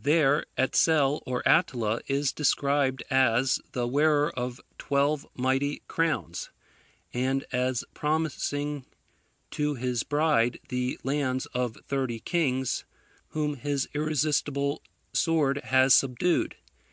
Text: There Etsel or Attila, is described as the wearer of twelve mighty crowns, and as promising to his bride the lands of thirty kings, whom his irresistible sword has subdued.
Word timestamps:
There 0.00 0.46
Etsel 0.56 1.24
or 1.26 1.42
Attila, 1.44 2.02
is 2.06 2.30
described 2.32 3.02
as 3.10 3.58
the 3.72 3.84
wearer 3.84 4.30
of 4.30 4.60
twelve 4.78 5.26
mighty 5.34 5.82
crowns, 5.88 6.50
and 7.12 7.44
as 7.50 7.82
promising 7.92 8.86
to 9.50 9.74
his 9.74 10.04
bride 10.04 10.60
the 10.68 11.00
lands 11.02 11.46
of 11.46 11.78
thirty 11.88 12.20
kings, 12.20 12.84
whom 13.30 13.56
his 13.56 13.88
irresistible 13.92 14.82
sword 15.14 15.56
has 15.64 15.94
subdued. 15.96 16.54